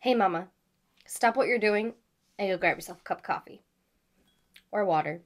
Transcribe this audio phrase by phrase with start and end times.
[0.00, 0.48] Hey, Mama,
[1.06, 1.92] stop what you're doing
[2.38, 3.60] and go grab yourself a cup of coffee,
[4.72, 5.20] or water,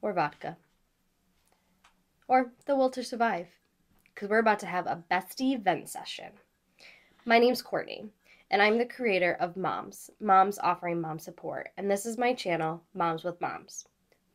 [0.00, 0.56] or vodka,
[2.26, 3.48] or the will to survive,
[4.14, 6.32] because we're about to have a bestie vent session.
[7.26, 8.06] My name's Courtney,
[8.50, 12.82] and I'm the creator of Moms, Moms Offering Mom Support, and this is my channel,
[12.94, 13.84] Moms with Moms,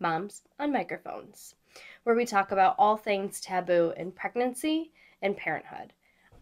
[0.06, 1.56] Moms on Microphones,
[2.04, 4.92] where we talk about all things taboo in pregnancy
[5.24, 5.94] and parenthood.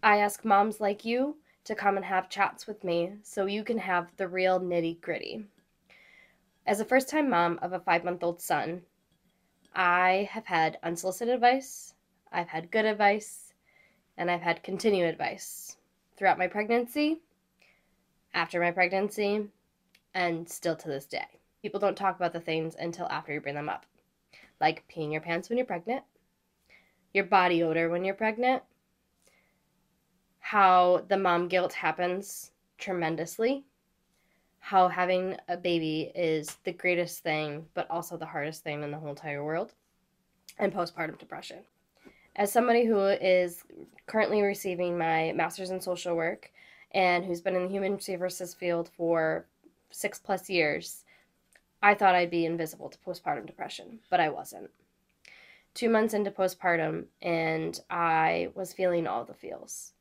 [0.02, 3.78] I ask moms like you to come and have chats with me so you can
[3.78, 5.46] have the real nitty gritty.
[6.66, 8.82] As a first time mom of a five month old son,
[9.74, 11.94] I have had unsolicited advice,
[12.30, 13.54] I've had good advice,
[14.18, 15.78] and I've had continued advice
[16.18, 17.22] throughout my pregnancy,
[18.34, 19.48] after my pregnancy,
[20.12, 21.40] and still to this day.
[21.64, 23.86] People don't talk about the things until after you bring them up,
[24.60, 26.04] like peeing your pants when you're pregnant,
[27.14, 28.62] your body odor when you're pregnant,
[30.40, 33.64] how the mom guilt happens tremendously,
[34.58, 38.98] how having a baby is the greatest thing, but also the hardest thing in the
[38.98, 39.72] whole entire world,
[40.58, 41.60] and postpartum depression.
[42.36, 43.64] As somebody who is
[44.04, 46.50] currently receiving my master's in social work
[46.90, 49.46] and who's been in the human services field for
[49.90, 51.04] six plus years,
[51.84, 54.70] I thought I'd be invisible to postpartum depression, but I wasn't.
[55.74, 59.92] Two months into postpartum, and I was feeling all the feels.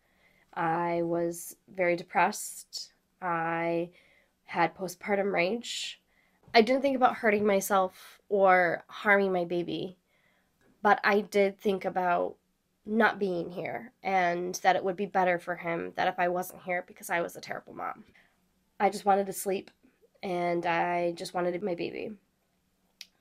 [0.54, 2.94] I was very depressed.
[3.22, 3.90] I
[4.46, 6.00] had postpartum rage.
[6.54, 9.98] I didn't think about hurting myself or harming my baby,
[10.82, 12.38] but I did think about
[12.86, 16.64] not being here and that it would be better for him that if I wasn't
[16.64, 18.06] here because I was a terrible mom.
[18.80, 19.70] I just wanted to sleep
[20.24, 22.14] and I just wanted my baby.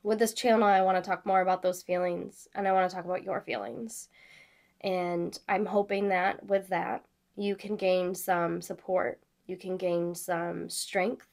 [0.05, 2.95] With this channel, I want to talk more about those feelings and I want to
[2.95, 4.09] talk about your feelings.
[4.81, 7.05] And I'm hoping that with that,
[7.37, 11.27] you can gain some support, you can gain some strength,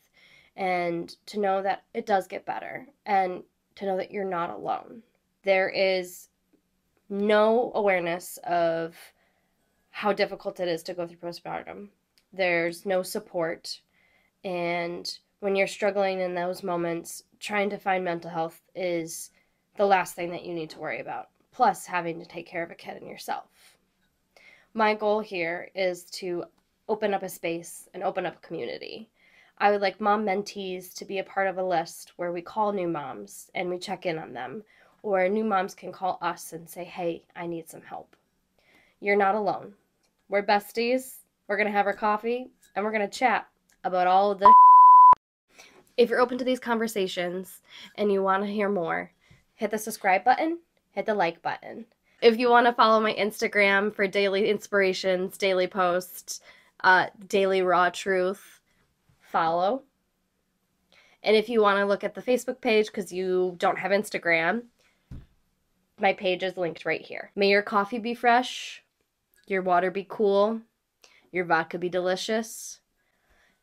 [0.56, 3.44] and to know that it does get better, and
[3.76, 5.02] to know that you're not alone.
[5.44, 6.30] There is
[7.10, 8.96] no awareness of
[9.90, 11.90] how difficult it is to go through postpartum.
[12.32, 13.82] There's no support,
[14.44, 19.32] and when you're struggling in those moments, trying to find mental health is
[19.78, 22.72] the last thing that you need to worry about, plus having to take care of
[22.72, 23.78] a kid and yourself
[24.74, 26.44] my goal here is to
[26.88, 29.10] open up a space and open up a community.
[29.58, 32.72] I would like mom mentees to be a part of a list where we call
[32.72, 34.64] new moms and we check in on them,
[35.04, 38.16] or new moms can call us and say, hey, I need some help.
[39.02, 39.74] You're not alone.
[40.30, 41.16] We're besties.
[41.48, 43.48] We're going to have our coffee and we're going to chat
[43.84, 44.59] about all of the.
[46.00, 47.60] If you're open to these conversations
[47.96, 49.12] and you want to hear more,
[49.56, 50.60] hit the subscribe button,
[50.92, 51.88] hit the like button.
[52.22, 56.40] If you want to follow my Instagram for daily inspirations, daily posts,
[56.86, 58.62] uh, daily raw truth,
[59.20, 59.84] follow.
[61.22, 64.64] And if you want to look at the Facebook page because you don't have Instagram,
[66.00, 67.32] my page is linked right here.
[67.36, 68.82] May your coffee be fresh,
[69.48, 70.62] your water be cool,
[71.34, 72.80] your vodka be delicious,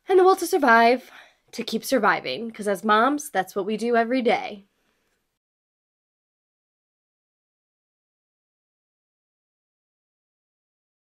[0.06, 1.10] and the will to survive
[1.56, 2.48] to keep surviving.
[2.48, 4.66] Because as moms, that's what we do every day.